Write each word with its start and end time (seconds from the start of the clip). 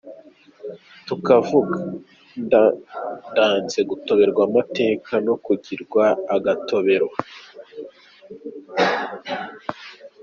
Tukavuga 1.07 1.77
“ndanze 3.31 3.79
gutoberwa 3.89 4.41
amateka 4.49 5.11
no 5.27 5.35
kugirwa 5.45 6.03
agatobero”. 6.35 7.07